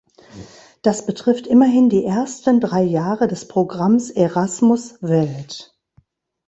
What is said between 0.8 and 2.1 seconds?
Das betrifft immerhin die